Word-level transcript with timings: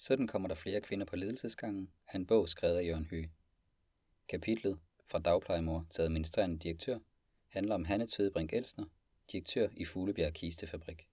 Sådan 0.00 0.26
kommer 0.26 0.48
der 0.48 0.54
flere 0.54 0.80
kvinder 0.80 1.06
på 1.06 1.16
ledelsesgangen 1.16 1.90
af 2.08 2.16
en 2.16 2.26
bog 2.26 2.48
skrevet 2.48 2.76
af 2.76 2.86
Jørgen 2.86 3.06
Høgh. 3.10 3.28
Kapitlet 4.28 4.78
fra 5.10 5.18
dagplejemor 5.18 5.86
til 5.90 6.02
administrerende 6.02 6.58
direktør 6.58 6.98
handler 7.48 7.74
om 7.74 7.84
Hanne 7.84 8.06
Tødebrink 8.06 8.52
Elsner, 8.52 8.84
direktør 9.32 9.68
i 9.76 9.84
Fuglebjerg 9.84 10.32
Kistefabrik. 10.32 11.08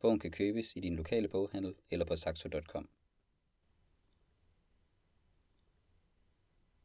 Bogen 0.00 0.18
kan 0.18 0.30
købes 0.30 0.76
i 0.76 0.80
din 0.80 0.96
lokale 0.96 1.28
boghandel 1.28 1.74
eller 1.90 2.06
på 2.06 2.16
saxo.com. 2.16 2.88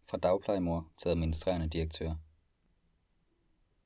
Fra 0.10 0.18
dagplejemor 0.18 0.92
til 0.98 1.10
administrerende 1.10 1.70
direktør. 1.70 2.16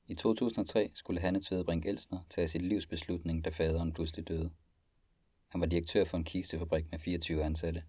I 0.06 0.14
2003 0.14 0.90
skulle 0.94 1.20
Hanne 1.20 1.40
Tvedebrink 1.40 1.86
Elsner 1.86 2.20
tage 2.30 2.48
sit 2.48 2.62
livs 2.62 2.86
beslutning, 2.86 3.44
da 3.44 3.50
faderen 3.50 3.92
pludselig 3.92 4.28
døde. 4.28 4.50
Han 5.48 5.60
var 5.60 5.66
direktør 5.66 6.04
for 6.04 6.16
en 6.16 6.24
kistefabrik 6.24 6.90
med 6.90 6.98
24 6.98 7.44
ansatte. 7.44 7.84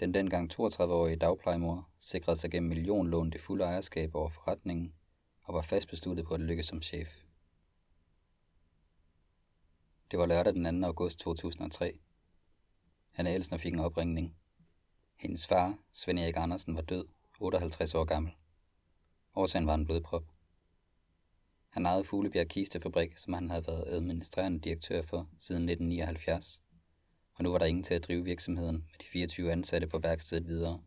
Den 0.00 0.14
dengang 0.14 0.52
32-årige 0.52 1.16
dagplejemor 1.16 1.88
sikrede 2.00 2.36
sig 2.36 2.50
gennem 2.50 2.68
millionlån 2.68 3.30
det 3.30 3.40
fulde 3.40 3.64
ejerskab 3.64 4.14
over 4.14 4.28
forretningen 4.28 4.94
og 5.42 5.54
var 5.54 5.62
fast 5.62 5.88
besluttet 5.88 6.26
på 6.26 6.34
at 6.34 6.40
lykkes 6.40 6.66
som 6.66 6.82
chef. 6.82 7.08
Det 10.10 10.18
var 10.18 10.26
lørdag 10.26 10.54
den 10.54 10.82
2. 10.82 10.86
august 10.86 11.18
2003. 11.18 11.98
Hanna 13.10 13.34
Elsner 13.34 13.58
fik 13.58 13.72
en 13.72 13.80
opringning. 13.80 14.36
Hendes 15.16 15.46
far, 15.46 15.78
Svend 15.92 16.18
Erik 16.18 16.36
Andersen, 16.36 16.76
var 16.76 16.82
død, 16.82 17.06
58 17.40 17.94
år 17.94 18.04
gammel. 18.04 18.32
Årsagen 19.34 19.66
var 19.66 19.74
en 19.74 19.84
blodprop. 19.84 20.33
Han 21.74 21.86
ejede 21.86 22.04
Fuglebjerg 22.04 22.48
Kistefabrik, 22.48 23.18
som 23.18 23.32
han 23.32 23.50
havde 23.50 23.66
været 23.66 23.84
administrerende 23.86 24.60
direktør 24.60 25.02
for 25.02 25.28
siden 25.38 25.62
1979. 25.62 26.62
Og 27.34 27.44
nu 27.44 27.50
var 27.50 27.58
der 27.58 27.66
ingen 27.66 27.82
til 27.84 27.94
at 27.94 28.04
drive 28.04 28.24
virksomheden 28.24 28.76
med 28.76 28.98
de 29.00 29.06
24 29.06 29.52
ansatte 29.52 29.86
på 29.86 29.98
værkstedet 29.98 30.46
videre. 30.46 30.82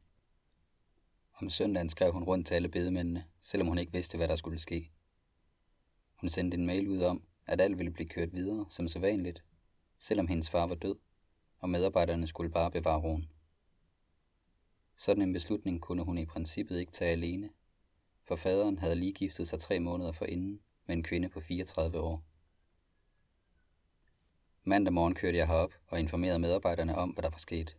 Om 1.41 1.49
søndagen 1.49 1.89
skrev 1.89 2.11
hun 2.11 2.23
rundt 2.23 2.47
til 2.47 2.55
alle 2.55 2.69
bedemændene, 2.69 3.25
selvom 3.41 3.67
hun 3.67 3.77
ikke 3.77 3.91
vidste, 3.91 4.17
hvad 4.17 4.27
der 4.27 4.35
skulle 4.35 4.59
ske. 4.59 4.91
Hun 6.15 6.29
sendte 6.29 6.57
en 6.57 6.65
mail 6.65 6.87
ud 6.87 7.01
om, 7.01 7.23
at 7.45 7.61
alt 7.61 7.77
ville 7.77 7.91
blive 7.91 8.09
kørt 8.09 8.33
videre 8.33 8.65
som 8.69 8.87
så 8.87 8.99
vanligt, 8.99 9.43
selvom 9.99 10.27
hendes 10.27 10.49
far 10.49 10.67
var 10.67 10.75
død, 10.75 10.95
og 11.59 11.69
medarbejderne 11.69 12.27
skulle 12.27 12.51
bare 12.51 12.71
bevare 12.71 13.01
roen. 13.01 13.29
Sådan 14.97 15.23
en 15.23 15.33
beslutning 15.33 15.81
kunne 15.81 16.03
hun 16.03 16.17
i 16.17 16.25
princippet 16.25 16.79
ikke 16.79 16.91
tage 16.91 17.11
alene, 17.11 17.49
for 18.23 18.35
faderen 18.35 18.77
havde 18.77 18.95
lige 18.95 19.13
giftet 19.13 19.47
sig 19.47 19.59
tre 19.59 19.79
måneder 19.79 20.11
forinden 20.11 20.61
med 20.87 20.95
en 20.95 21.03
kvinde 21.03 21.29
på 21.29 21.41
34 21.41 21.99
år. 21.99 22.23
Mandag 24.63 24.93
morgen 24.93 25.15
kørte 25.15 25.37
jeg 25.37 25.47
herop 25.47 25.73
og 25.87 25.99
informerede 25.99 26.39
medarbejderne 26.39 26.95
om, 26.95 27.09
hvad 27.09 27.23
der 27.23 27.29
var 27.29 27.37
sket. 27.37 27.77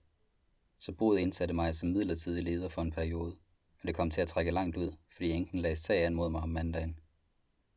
Så 0.79 0.93
boet 0.93 1.19
indsatte 1.19 1.55
mig 1.55 1.77
som 1.77 1.89
midlertidig 1.89 2.43
leder 2.43 2.69
for 2.69 2.83
en 2.83 2.93
periode, 2.93 3.37
og 3.81 3.87
det 3.87 3.95
kom 3.95 4.11
til 4.11 4.21
at 4.21 4.29
trække 4.29 4.51
langt 4.51 4.77
ud, 4.77 4.97
fordi 5.11 5.31
enken 5.31 5.61
lagde 5.61 5.77
sag 5.77 6.05
an 6.05 6.15
mod 6.15 6.31
mig 6.31 6.41
om 6.41 6.49
mandagen. 6.49 6.99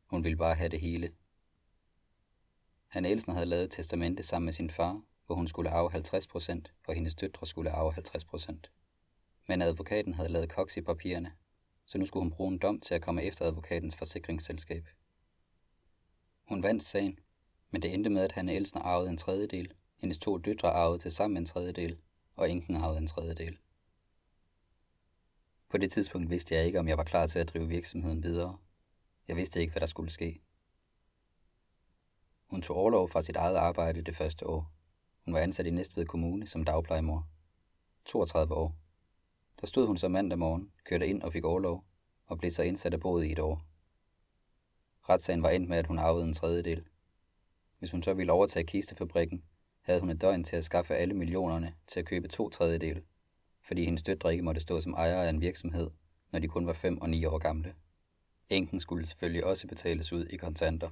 Hun 0.06 0.24
ville 0.24 0.36
bare 0.36 0.54
have 0.54 0.68
det 0.68 0.80
hele. 0.80 1.12
Han 2.88 3.04
Elsen 3.04 3.32
havde 3.32 3.46
lavet 3.46 3.64
et 3.64 3.70
testamente 3.70 4.22
sammen 4.22 4.44
med 4.44 4.52
sin 4.52 4.70
far, 4.70 5.02
hvor 5.26 5.34
hun 5.34 5.48
skulle 5.48 5.70
arve 5.70 5.90
50%, 5.94 6.62
og 6.88 6.94
hendes 6.94 7.14
døtre 7.14 7.46
skulle 7.46 7.70
arve 7.70 7.92
50%. 7.92 8.56
Men 9.48 9.62
advokaten 9.62 10.14
havde 10.14 10.28
lavet 10.28 10.52
koks 10.52 10.76
i 10.76 10.80
papirerne, 10.80 11.32
så 11.86 11.98
nu 11.98 12.06
skulle 12.06 12.22
hun 12.22 12.32
bruge 12.32 12.52
en 12.52 12.58
dom 12.58 12.80
til 12.80 12.94
at 12.94 13.02
komme 13.02 13.22
efter 13.22 13.44
advokatens 13.44 13.96
forsikringsselskab. 13.96 14.88
Hun 16.52 16.62
vandt 16.62 16.82
sagen, 16.82 17.18
men 17.70 17.82
det 17.82 17.94
endte 17.94 18.10
med, 18.10 18.22
at 18.22 18.32
Hanne 18.32 18.54
Elsner 18.54 18.82
arvede 18.82 19.10
en 19.10 19.16
tredjedel, 19.16 19.72
hendes 19.96 20.18
to 20.18 20.38
døtre 20.38 20.70
arvede 20.70 20.98
til 20.98 21.12
sammen 21.12 21.36
en 21.36 21.46
tredjedel, 21.46 21.98
og 22.36 22.50
enken 22.50 22.76
arvede 22.76 22.98
en 22.98 23.06
tredjedel. 23.06 23.58
På 25.68 25.78
det 25.78 25.92
tidspunkt 25.92 26.30
vidste 26.30 26.54
jeg 26.54 26.66
ikke, 26.66 26.78
om 26.78 26.88
jeg 26.88 26.98
var 26.98 27.04
klar 27.04 27.26
til 27.26 27.38
at 27.38 27.48
drive 27.48 27.68
virksomheden 27.68 28.22
videre. 28.22 28.58
Jeg 29.28 29.36
vidste 29.36 29.60
ikke, 29.60 29.72
hvad 29.72 29.80
der 29.80 29.86
skulle 29.86 30.10
ske. 30.10 30.40
Hun 32.46 32.62
tog 32.62 32.76
overlov 32.76 33.08
fra 33.08 33.22
sit 33.22 33.36
eget 33.36 33.56
arbejde 33.56 34.02
det 34.02 34.16
første 34.16 34.46
år. 34.46 34.72
Hun 35.24 35.34
var 35.34 35.40
ansat 35.40 35.66
i 35.66 35.70
Næstved 35.70 36.06
Kommune 36.06 36.46
som 36.46 36.64
dagplejemor. 36.64 37.28
32 38.04 38.54
år. 38.54 38.76
Der 39.60 39.66
stod 39.66 39.86
hun 39.86 39.96
så 39.96 40.08
mandag 40.08 40.38
morgen, 40.38 40.72
kørte 40.84 41.06
ind 41.06 41.22
og 41.22 41.32
fik 41.32 41.44
overlov, 41.44 41.84
og 42.26 42.38
blev 42.38 42.50
så 42.50 42.62
indsat 42.62 42.94
af 42.94 43.00
boet 43.00 43.24
i 43.24 43.32
et 43.32 43.38
år. 43.38 43.71
Retssagen 45.08 45.42
var 45.42 45.50
endt 45.50 45.68
med, 45.68 45.78
at 45.78 45.86
hun 45.86 45.98
arvede 45.98 46.24
en 46.24 46.32
tredjedel. 46.32 46.84
Hvis 47.78 47.90
hun 47.90 48.02
så 48.02 48.14
ville 48.14 48.32
overtage 48.32 48.66
kistefabrikken, 48.66 49.42
havde 49.80 50.00
hun 50.00 50.10
et 50.10 50.20
døgn 50.20 50.44
til 50.44 50.56
at 50.56 50.64
skaffe 50.64 50.94
alle 50.94 51.14
millionerne 51.14 51.74
til 51.86 52.00
at 52.00 52.06
købe 52.06 52.28
to 52.28 52.48
tredjedele, 52.48 53.02
fordi 53.62 53.84
hendes 53.84 54.02
døtre 54.02 54.32
ikke 54.32 54.44
måtte 54.44 54.60
stå 54.60 54.80
som 54.80 54.92
ejer 54.92 55.22
af 55.22 55.30
en 55.30 55.40
virksomhed, 55.40 55.90
når 56.30 56.38
de 56.38 56.48
kun 56.48 56.66
var 56.66 56.72
5 56.72 57.00
og 57.00 57.10
9 57.10 57.24
år 57.24 57.38
gamle. 57.38 57.74
Enken 58.48 58.80
skulle 58.80 59.06
selvfølgelig 59.06 59.44
også 59.44 59.66
betales 59.66 60.12
ud 60.12 60.26
i 60.26 60.36
kontanter. 60.36 60.90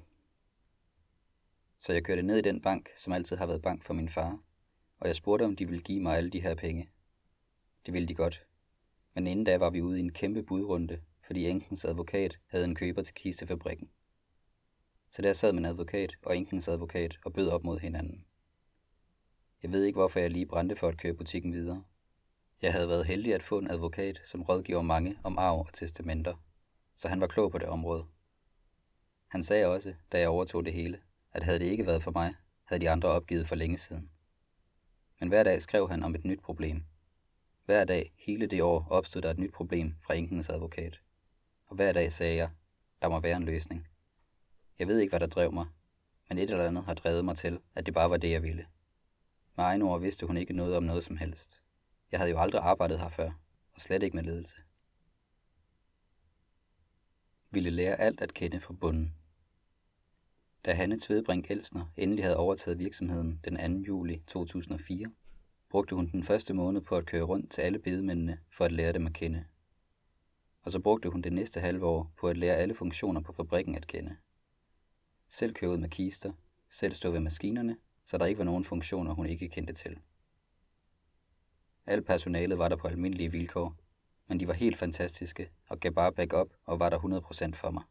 Så 1.79 1.93
jeg 1.93 2.05
kørte 2.05 2.23
ned 2.23 2.37
i 2.37 2.43
den 2.43 2.61
bank, 2.61 2.91
som 2.97 3.13
altid 3.13 3.37
har 3.37 3.47
været 3.47 3.63
bank 3.63 3.85
for 3.85 3.95
min 3.95 4.09
far, 4.09 4.39
og 5.01 5.07
jeg 5.07 5.17
spurgte, 5.17 5.45
om 5.45 5.57
de 5.57 5.69
ville 5.69 5.83
give 5.83 6.01
mig 6.01 6.17
alle 6.17 6.31
de 6.31 6.43
her 6.43 6.55
penge. 6.55 6.89
Det 7.87 7.95
ville 7.95 8.09
de 8.09 8.15
godt. 8.15 8.47
Men 9.15 9.27
inden 9.27 9.45
da 9.45 9.59
var 9.59 9.71
vi 9.71 9.83
ude 9.83 9.99
i 9.99 10.03
en 10.03 10.13
kæmpe 10.13 10.43
budrunde, 10.43 11.01
fordi 11.27 11.49
enkens 11.49 11.85
advokat 11.85 12.39
havde 12.47 12.65
en 12.65 12.75
køber 12.75 13.03
til 13.03 13.15
kistefabrikken. 13.15 13.91
Så 15.11 15.23
der 15.23 15.33
sad 15.33 15.53
min 15.53 15.65
advokat 15.65 16.17
og 16.23 16.37
enkens 16.37 16.69
advokat 16.69 17.19
og 17.25 17.33
bød 17.33 17.49
op 17.49 17.65
mod 17.65 17.79
hinanden. 17.79 18.25
Jeg 19.63 19.73
ved 19.73 19.85
ikke, 19.85 19.97
hvorfor 19.97 20.21
jeg 20.21 20.31
lige 20.31 20.47
brændte 20.47 20.77
for 20.77 20.89
at 20.89 20.99
køre 20.99 21.15
butikken 21.15 21.53
videre. 21.53 21.85
Jeg 22.63 22.73
havde 22.73 22.89
været 22.89 23.07
heldig 23.07 23.35
at 23.35 23.43
få 23.43 23.59
en 23.59 23.71
advokat, 23.71 24.21
som 24.25 24.43
rådgiver 24.43 24.83
mange 24.83 25.19
om 25.25 25.39
arv 25.39 25.59
og 25.59 25.73
testamenter, 25.73 26.35
så 26.97 27.09
han 27.09 27.21
var 27.21 27.27
klog 27.27 27.53
på 27.53 27.59
det 27.59 27.69
område. 27.69 28.07
Han 29.29 29.43
sagde 29.43 29.67
også, 29.67 29.95
da 30.13 30.19
jeg 30.19 30.29
overtog 30.29 30.65
det 30.65 30.73
hele, 30.73 31.01
at 31.33 31.43
havde 31.43 31.59
det 31.59 31.67
ikke 31.67 31.87
været 31.87 32.03
for 32.03 32.11
mig, 32.11 32.35
havde 32.65 32.81
de 32.81 32.91
andre 32.91 33.09
opgivet 33.09 33.49
for 33.49 33.55
længe 33.55 33.79
siden. 33.79 34.11
Men 35.21 35.29
hver 35.29 35.43
dag 35.43 35.63
skrev 35.63 35.89
han 35.89 36.03
om 36.03 36.15
et 36.15 36.25
nyt 36.25 36.41
problem. 36.41 36.85
Hver 37.65 37.85
dag, 37.85 38.13
hele 38.17 38.47
det 38.47 38.63
år, 38.63 38.87
opstod 38.91 39.23
der 39.23 39.31
et 39.31 39.39
nyt 39.39 39.53
problem 39.53 39.95
fra 40.01 40.15
enkens 40.15 40.49
advokat. 40.49 41.01
Og 41.67 41.77
hver 41.77 41.93
dag 41.93 42.13
sagde 42.13 42.37
jeg, 42.37 42.51
der 43.03 43.09
må 43.09 43.21
være 43.21 43.37
en 43.37 43.45
løsning. 43.45 43.90
Jeg 44.81 44.89
ved 44.89 44.99
ikke, 44.99 45.11
hvad 45.11 45.21
der 45.21 45.27
drev 45.27 45.53
mig, 45.53 45.67
men 46.29 46.39
et 46.39 46.51
eller 46.51 46.67
andet 46.67 46.85
har 46.85 46.95
drevet 46.95 47.25
mig 47.25 47.37
til, 47.37 47.61
at 47.75 47.87
det 47.87 47.95
bare 47.95 48.11
var 48.11 48.17
det, 48.17 48.31
jeg 48.31 48.43
ville. 48.43 48.67
Med 49.57 49.65
egne 49.65 49.85
ord 49.85 50.01
vidste 50.01 50.27
hun 50.27 50.37
ikke 50.37 50.53
noget 50.53 50.77
om 50.77 50.83
noget 50.83 51.05
som 51.05 51.17
helst. 51.17 51.63
Jeg 52.13 52.21
havde 52.21 52.31
jo 52.31 52.39
aldrig 52.39 52.63
arbejdet 52.63 53.01
her 53.01 53.09
før, 53.09 53.31
og 53.73 53.81
slet 53.81 54.03
ikke 54.03 54.17
med 54.17 54.25
ledelse. 54.25 54.57
Ville 57.51 57.71
lære 57.71 58.01
alt 58.01 58.21
at 58.21 58.35
kende 58.35 58.61
fra 58.61 58.73
bunden. 58.73 59.15
Da 60.65 60.73
Hanne 60.73 60.99
Tvedbrink 60.99 61.51
Elsner 61.51 61.93
endelig 61.97 62.25
havde 62.25 62.37
overtaget 62.37 62.79
virksomheden 62.79 63.41
den 63.45 63.77
2. 63.77 63.87
juli 63.87 64.23
2004, 64.27 65.13
brugte 65.71 65.95
hun 65.95 66.11
den 66.11 66.23
første 66.23 66.55
måned 66.55 66.81
på 66.81 66.97
at 66.97 67.07
køre 67.07 67.23
rundt 67.23 67.51
til 67.51 67.63
alle 67.63 67.79
bedemændene 67.79 68.39
for 68.53 68.65
at 68.65 68.73
lære 68.73 68.93
dem 68.93 69.07
at 69.07 69.13
kende. 69.13 69.45
Og 70.63 70.73
så 70.73 70.81
brugte 70.81 71.11
hun 71.11 71.23
det 71.23 71.33
næste 71.33 71.61
halve 71.61 71.87
år 71.87 72.13
på 72.19 72.29
at 72.29 72.37
lære 72.37 72.57
alle 72.57 72.75
funktioner 72.75 73.21
på 73.21 73.33
fabrikken 73.33 73.75
at 73.75 73.87
kende. 73.87 74.17
Selv 75.33 75.55
køre 75.55 75.71
ud 75.71 75.77
med 75.77 75.89
kister, 75.89 76.33
selv 76.71 76.95
stå 76.95 77.11
ved 77.11 77.21
maskinerne, 77.21 77.77
så 78.05 78.19
der 78.19 78.27
ikke 78.27 78.39
var 78.39 78.45
nogen 78.45 78.65
funktioner, 78.65 79.15
hun 79.15 79.27
ikke 79.27 79.49
kendte 79.49 79.73
til. 79.73 79.99
Alt 81.87 82.07
personalet 82.07 82.59
var 82.59 82.69
der 82.69 82.77
på 82.77 82.89
almindelige 82.89 83.31
vilkår, 83.31 83.77
men 84.27 84.41
de 84.41 84.49
var 84.49 84.53
helt 84.53 84.77
fantastiske 84.77 85.51
og 85.67 85.81
gav 85.81 85.93
bare 85.93 86.13
back 86.13 86.33
op 86.33 86.49
og 86.65 86.79
var 86.79 86.89
der 86.89 86.99
100% 86.99 87.55
for 87.55 87.71
mig. 87.71 87.83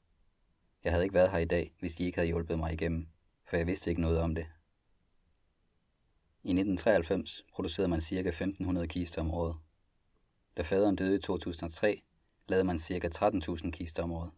Jeg 0.83 0.91
havde 0.91 1.03
ikke 1.03 1.13
været 1.13 1.31
her 1.31 1.37
i 1.37 1.45
dag, 1.45 1.73
hvis 1.79 1.95
de 1.95 2.03
ikke 2.03 2.17
havde 2.17 2.27
hjulpet 2.27 2.59
mig 2.59 2.73
igennem, 2.73 3.07
for 3.45 3.57
jeg 3.57 3.67
vidste 3.67 3.89
ikke 3.89 4.01
noget 4.01 4.19
om 4.19 4.35
det. 4.35 4.47
I 6.43 6.49
1993 6.49 7.45
producerede 7.53 7.89
man 7.89 8.01
ca. 8.01 8.19
1500 8.19 8.87
kister 8.87 9.21
om 9.21 9.31
året. 9.31 9.55
Da 10.57 10.61
faderen 10.61 10.95
døde 10.95 11.15
i 11.15 11.21
2003, 11.21 12.01
lavede 12.47 12.63
man 12.63 12.79
ca. 12.79 13.09
13.000 13.15 13.71
kister 13.71 14.03
om 14.03 14.11
året. 14.11 14.31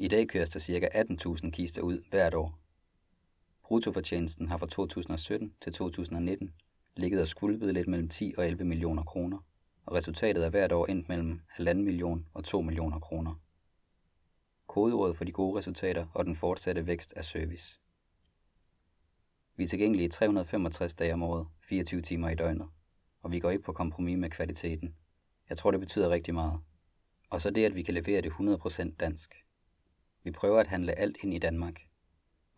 I 0.00 0.08
dag 0.08 0.28
køres 0.28 0.50
der 0.50 0.60
ca. 0.60 0.88
18.000 0.94 1.50
kister 1.50 1.82
ud 1.82 2.04
hvert 2.10 2.34
år. 2.34 2.58
Bruttofortjenesten 3.62 4.48
har 4.48 4.58
fra 4.58 4.66
2017 4.66 5.54
til 5.60 5.72
2019 5.72 6.52
ligget 6.96 7.20
og 7.20 7.28
skulpet 7.28 7.74
lidt 7.74 7.88
mellem 7.88 8.08
10 8.08 8.34
og 8.38 8.46
11 8.46 8.64
millioner 8.64 9.02
kroner, 9.02 9.38
og 9.86 9.94
resultatet 9.94 10.44
er 10.44 10.50
hvert 10.50 10.72
år 10.72 10.86
endt 10.86 11.08
mellem 11.08 11.40
1,5 11.50 11.72
million 11.74 12.26
og 12.34 12.44
2 12.44 12.60
millioner 12.60 12.98
kroner. 13.00 13.34
Kodeordet 14.66 15.16
for 15.16 15.24
de 15.24 15.32
gode 15.32 15.58
resultater 15.58 16.06
og 16.14 16.24
den 16.24 16.36
fortsatte 16.36 16.86
vækst 16.86 17.12
er 17.16 17.22
service. 17.22 17.80
Vi 19.56 19.64
er 19.64 19.68
tilgængelige 19.68 20.08
365 20.08 20.94
dage 20.94 21.12
om 21.12 21.22
året, 21.22 21.46
24 21.62 22.02
timer 22.02 22.28
i 22.28 22.34
døgnet, 22.34 22.68
og 23.22 23.32
vi 23.32 23.40
går 23.40 23.50
ikke 23.50 23.64
på 23.64 23.72
kompromis 23.72 24.18
med 24.18 24.30
kvaliteten. 24.30 24.94
Jeg 25.48 25.56
tror, 25.56 25.70
det 25.70 25.80
betyder 25.80 26.10
rigtig 26.10 26.34
meget. 26.34 26.60
Og 27.30 27.40
så 27.40 27.50
det, 27.50 27.64
at 27.64 27.74
vi 27.74 27.82
kan 27.82 27.94
levere 27.94 28.20
det 28.20 28.30
100% 28.30 28.96
dansk. 28.96 29.47
Vi 30.28 30.32
prøver 30.32 30.60
at 30.60 30.66
handle 30.66 30.98
alt 30.98 31.16
ind 31.22 31.34
i 31.34 31.38
Danmark. 31.38 31.88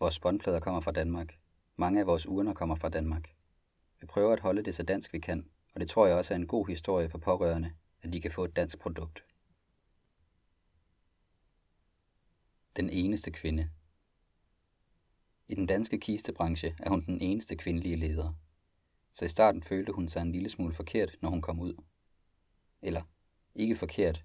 Vores 0.00 0.14
spåndplader 0.14 0.60
kommer 0.60 0.80
fra 0.80 0.92
Danmark. 0.92 1.38
Mange 1.76 2.00
af 2.00 2.06
vores 2.06 2.26
urner 2.26 2.54
kommer 2.54 2.74
fra 2.74 2.88
Danmark. 2.88 3.34
Vi 4.00 4.06
prøver 4.06 4.32
at 4.32 4.40
holde 4.40 4.62
det 4.62 4.74
så 4.74 4.82
dansk 4.82 5.12
vi 5.12 5.18
kan, 5.18 5.50
og 5.74 5.80
det 5.80 5.90
tror 5.90 6.06
jeg 6.06 6.16
også 6.16 6.34
er 6.34 6.38
en 6.38 6.46
god 6.46 6.66
historie 6.66 7.08
for 7.08 7.18
pårørende, 7.18 7.72
at 8.02 8.12
de 8.12 8.20
kan 8.20 8.30
få 8.30 8.44
et 8.44 8.56
dansk 8.56 8.78
produkt. 8.78 9.24
Den 12.76 12.90
eneste 12.90 13.30
kvinde. 13.30 13.70
I 15.48 15.54
den 15.54 15.66
danske 15.66 16.00
kistebranche 16.00 16.76
er 16.78 16.90
hun 16.90 17.06
den 17.06 17.20
eneste 17.20 17.56
kvindelige 17.56 17.96
leder. 17.96 18.32
Så 19.12 19.24
i 19.24 19.28
starten 19.28 19.62
følte 19.62 19.92
hun 19.92 20.08
sig 20.08 20.22
en 20.22 20.32
lille 20.32 20.48
smule 20.48 20.74
forkert, 20.74 21.16
når 21.20 21.28
hun 21.28 21.42
kom 21.42 21.60
ud. 21.60 21.74
Eller, 22.82 23.02
ikke 23.54 23.76
forkert, 23.76 24.24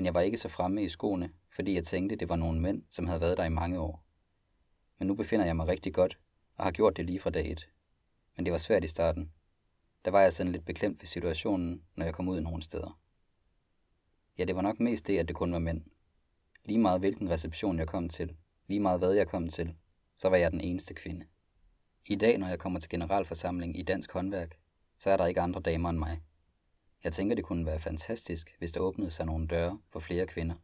men 0.00 0.04
jeg 0.04 0.14
var 0.14 0.20
ikke 0.20 0.36
så 0.36 0.48
fremme 0.48 0.82
i 0.84 0.88
skoene, 0.88 1.30
fordi 1.50 1.74
jeg 1.74 1.84
tænkte, 1.84 2.16
det 2.16 2.28
var 2.28 2.36
nogle 2.36 2.60
mænd, 2.60 2.82
som 2.90 3.06
havde 3.06 3.20
været 3.20 3.36
der 3.36 3.44
i 3.44 3.48
mange 3.48 3.80
år. 3.80 4.04
Men 4.98 5.08
nu 5.08 5.14
befinder 5.14 5.46
jeg 5.46 5.56
mig 5.56 5.68
rigtig 5.68 5.94
godt, 5.94 6.18
og 6.56 6.64
har 6.64 6.70
gjort 6.70 6.96
det 6.96 7.06
lige 7.06 7.20
fra 7.20 7.30
dag 7.30 7.50
et. 7.50 7.68
Men 8.36 8.44
det 8.44 8.52
var 8.52 8.58
svært 8.58 8.84
i 8.84 8.86
starten. 8.86 9.32
Der 10.04 10.10
var 10.10 10.20
jeg 10.20 10.32
sådan 10.32 10.52
lidt 10.52 10.64
beklemt 10.64 11.02
ved 11.02 11.06
situationen, 11.06 11.82
når 11.96 12.04
jeg 12.04 12.14
kom 12.14 12.28
ud 12.28 12.40
nogle 12.40 12.62
steder. 12.62 13.00
Ja, 14.38 14.44
det 14.44 14.56
var 14.56 14.62
nok 14.62 14.80
mest 14.80 15.06
det, 15.06 15.18
at 15.18 15.28
det 15.28 15.36
kun 15.36 15.52
var 15.52 15.58
mænd. 15.58 15.82
Lige 16.64 16.78
meget 16.78 17.00
hvilken 17.00 17.30
reception 17.30 17.78
jeg 17.78 17.88
kom 17.88 18.08
til, 18.08 18.36
lige 18.66 18.80
meget 18.80 18.98
hvad 18.98 19.12
jeg 19.12 19.28
kom 19.28 19.48
til, 19.48 19.74
så 20.16 20.28
var 20.28 20.36
jeg 20.36 20.50
den 20.50 20.60
eneste 20.60 20.94
kvinde. 20.94 21.26
I 22.06 22.14
dag, 22.14 22.38
når 22.38 22.48
jeg 22.48 22.58
kommer 22.58 22.80
til 22.80 22.90
generalforsamling 22.90 23.78
i 23.78 23.82
Dansk 23.82 24.12
Håndværk, 24.12 24.58
så 24.98 25.10
er 25.10 25.16
der 25.16 25.26
ikke 25.26 25.40
andre 25.40 25.60
damer 25.60 25.90
end 25.90 25.98
mig. 25.98 26.20
Jeg 27.04 27.12
tænker, 27.12 27.34
det 27.36 27.44
kunne 27.44 27.66
være 27.66 27.80
fantastisk, 27.80 28.56
hvis 28.58 28.72
der 28.72 28.80
åbnede 28.80 29.10
sig 29.10 29.26
nogle 29.26 29.46
døre 29.46 29.78
for 29.88 30.00
flere 30.00 30.26
kvinder. 30.26 30.54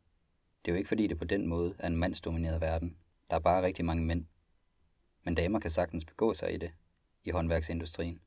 Det 0.64 0.70
er 0.70 0.74
jo 0.74 0.78
ikke 0.78 0.88
fordi, 0.88 1.06
det 1.06 1.18
på 1.18 1.24
den 1.24 1.46
måde 1.46 1.74
er 1.78 1.86
en 1.86 1.96
mandsdomineret 1.96 2.60
verden. 2.60 2.96
Der 3.30 3.36
er 3.36 3.40
bare 3.40 3.62
rigtig 3.62 3.84
mange 3.84 4.04
mænd. 4.04 4.26
Men 5.24 5.34
damer 5.34 5.58
kan 5.60 5.70
sagtens 5.70 6.04
begå 6.04 6.34
sig 6.34 6.54
i 6.54 6.56
det, 6.56 6.72
i 7.24 7.30
håndværksindustrien. 7.30 8.20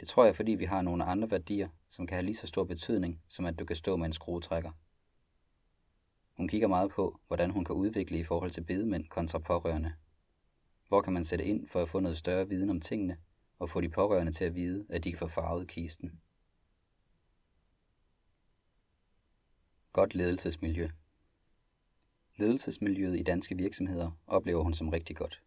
Det 0.00 0.08
tror 0.08 0.24
jeg, 0.24 0.36
fordi 0.36 0.52
vi 0.52 0.64
har 0.64 0.82
nogle 0.82 1.04
andre 1.04 1.30
værdier, 1.30 1.68
som 1.90 2.06
kan 2.06 2.14
have 2.14 2.24
lige 2.24 2.34
så 2.34 2.46
stor 2.46 2.64
betydning, 2.64 3.22
som 3.28 3.44
at 3.44 3.58
du 3.58 3.64
kan 3.64 3.76
stå 3.76 3.96
med 3.96 4.06
en 4.06 4.12
skruetrækker. 4.12 4.70
Hun 6.36 6.48
kigger 6.48 6.68
meget 6.68 6.90
på, 6.90 7.20
hvordan 7.26 7.50
hun 7.50 7.64
kan 7.64 7.74
udvikle 7.74 8.18
i 8.18 8.24
forhold 8.24 8.50
til 8.50 8.64
bedemænd 8.64 9.08
kontra 9.08 9.38
pårørende. 9.38 9.92
Hvor 10.88 11.00
kan 11.00 11.12
man 11.12 11.24
sætte 11.24 11.44
ind 11.44 11.68
for 11.68 11.82
at 11.82 11.88
få 11.88 12.00
noget 12.00 12.18
større 12.18 12.48
viden 12.48 12.70
om 12.70 12.80
tingene, 12.80 13.16
og 13.58 13.70
få 13.70 13.80
de 13.80 13.88
pårørende 13.88 14.32
til 14.32 14.44
at 14.44 14.54
vide, 14.54 14.86
at 14.88 15.04
de 15.04 15.10
kan 15.10 15.18
få 15.18 15.28
farvet 15.28 15.68
kisten. 15.68 16.20
Godt 19.92 20.14
ledelsesmiljø. 20.14 20.88
Ledelsesmiljøet 22.36 23.20
i 23.20 23.22
danske 23.22 23.56
virksomheder 23.56 24.10
oplever 24.26 24.62
hun 24.62 24.74
som 24.74 24.88
rigtig 24.88 25.16
godt. 25.16 25.42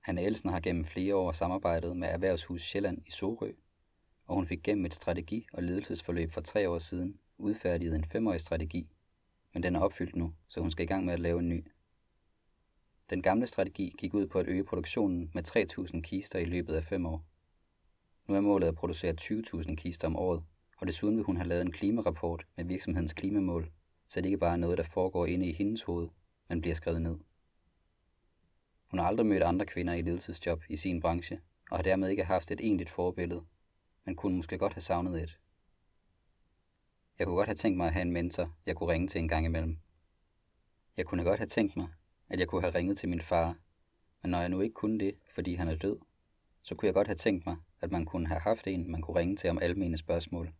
Hanne 0.00 0.22
Elsen 0.22 0.50
har 0.50 0.60
gennem 0.60 0.84
flere 0.84 1.16
år 1.16 1.32
samarbejdet 1.32 1.96
med 1.96 2.08
Erhvervshus 2.08 2.62
Sjælland 2.62 3.02
i 3.06 3.10
Sorø, 3.10 3.52
og 4.26 4.34
hun 4.34 4.46
fik 4.46 4.62
gennem 4.62 4.84
et 4.84 4.94
strategi- 4.94 5.46
og 5.52 5.62
ledelsesforløb 5.62 6.32
for 6.32 6.40
tre 6.40 6.70
år 6.70 6.78
siden 6.78 7.18
udfærdiget 7.38 7.94
en 7.94 8.04
femårig 8.04 8.40
strategi, 8.40 8.88
men 9.52 9.62
den 9.62 9.76
er 9.76 9.80
opfyldt 9.80 10.16
nu, 10.16 10.34
så 10.48 10.60
hun 10.60 10.70
skal 10.70 10.84
i 10.84 10.88
gang 10.88 11.04
med 11.04 11.14
at 11.14 11.20
lave 11.20 11.38
en 11.38 11.48
ny. 11.48 11.66
Den 13.10 13.22
gamle 13.22 13.46
strategi 13.46 13.94
gik 13.98 14.14
ud 14.14 14.26
på 14.26 14.38
at 14.38 14.48
øge 14.48 14.64
produktionen 14.64 15.30
med 15.34 15.56
3.000 15.94 16.00
kister 16.00 16.38
i 16.38 16.44
løbet 16.44 16.74
af 16.74 16.84
fem 16.84 17.06
år. 17.06 17.24
Nu 18.26 18.34
er 18.34 18.40
målet 18.40 18.66
at 18.66 18.74
producere 18.74 19.14
20.000 19.20 19.74
kister 19.74 20.08
om 20.08 20.16
året, 20.16 20.42
og 20.80 20.86
desuden 20.86 21.16
vil 21.16 21.24
hun 21.24 21.36
have 21.36 21.48
lavet 21.48 21.62
en 21.62 21.72
klimarapport 21.72 22.46
med 22.56 22.64
virksomhedens 22.64 23.12
klimamål, 23.12 23.70
så 24.08 24.20
det 24.20 24.26
ikke 24.26 24.38
bare 24.38 24.52
er 24.52 24.56
noget, 24.56 24.78
der 24.78 24.84
foregår 24.84 25.26
inde 25.26 25.48
i 25.48 25.52
hendes 25.52 25.82
hoved, 25.82 26.08
men 26.48 26.60
bliver 26.60 26.74
skrevet 26.74 27.02
ned. 27.02 27.18
Hun 28.90 28.98
har 28.98 29.06
aldrig 29.06 29.26
mødt 29.26 29.42
andre 29.42 29.66
kvinder 29.66 29.94
i 29.94 30.02
ledelsesjob 30.02 30.62
i 30.68 30.76
sin 30.76 31.00
branche, 31.00 31.40
og 31.70 31.78
har 31.78 31.82
dermed 31.82 32.08
ikke 32.08 32.24
haft 32.24 32.50
et 32.50 32.60
egentligt 32.60 32.90
forbillede, 32.90 33.44
men 34.04 34.16
kunne 34.16 34.36
måske 34.36 34.58
godt 34.58 34.74
have 34.74 34.80
savnet 34.80 35.22
et. 35.22 35.38
Jeg 37.18 37.26
kunne 37.26 37.36
godt 37.36 37.48
have 37.48 37.56
tænkt 37.56 37.76
mig 37.76 37.86
at 37.86 37.92
have 37.92 38.02
en 38.02 38.12
mentor, 38.12 38.54
jeg 38.66 38.76
kunne 38.76 38.92
ringe 38.92 39.08
til 39.08 39.18
en 39.18 39.28
gang 39.28 39.46
imellem. 39.46 39.78
Jeg 40.96 41.06
kunne 41.06 41.24
godt 41.24 41.38
have 41.38 41.46
tænkt 41.46 41.76
mig, 41.76 41.88
at 42.28 42.38
jeg 42.38 42.48
kunne 42.48 42.62
have 42.62 42.74
ringet 42.74 42.98
til 42.98 43.08
min 43.08 43.20
far, 43.20 43.56
men 44.22 44.30
når 44.30 44.38
jeg 44.38 44.48
nu 44.48 44.60
ikke 44.60 44.74
kunne 44.74 44.98
det, 44.98 45.14
fordi 45.34 45.54
han 45.54 45.68
er 45.68 45.76
død, 45.76 45.98
så 46.62 46.74
kunne 46.74 46.86
jeg 46.86 46.94
godt 46.94 47.08
have 47.08 47.16
tænkt 47.16 47.46
mig, 47.46 47.56
at 47.80 47.90
man 47.90 48.04
kunne 48.04 48.26
have 48.26 48.40
haft 48.40 48.66
en, 48.66 48.90
man 48.90 49.02
kunne 49.02 49.20
ringe 49.20 49.36
til 49.36 49.50
om 49.50 49.58
alle 49.62 49.76
mine 49.76 49.96
spørgsmål, 49.96 50.52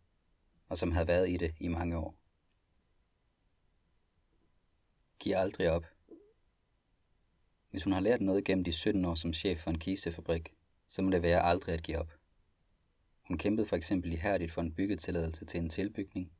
og 0.67 0.77
som 0.77 0.91
havde 0.91 1.07
været 1.07 1.29
i 1.29 1.37
det 1.37 1.55
i 1.59 1.67
mange 1.67 1.97
år. 1.97 2.15
Giv 5.19 5.33
aldrig 5.35 5.71
op. 5.71 5.85
Hvis 7.69 7.83
hun 7.83 7.93
har 7.93 7.99
lært 7.99 8.21
noget 8.21 8.45
gennem 8.45 8.63
de 8.63 8.71
17 8.71 9.05
år 9.05 9.15
som 9.15 9.33
chef 9.33 9.59
for 9.59 9.69
en 9.69 9.79
kisefabrik, 9.79 10.53
så 10.87 11.01
må 11.01 11.09
det 11.09 11.23
være 11.23 11.41
aldrig 11.41 11.75
at 11.75 11.83
give 11.83 11.97
op. 11.97 12.11
Hun 13.27 13.37
kæmpede 13.37 13.67
for 13.67 13.75
eksempel 13.75 14.13
ihærdigt 14.13 14.51
for 14.51 14.61
en 14.61 14.73
byggetilladelse 14.73 15.45
til 15.45 15.59
en 15.59 15.69
tilbygning, 15.69 16.31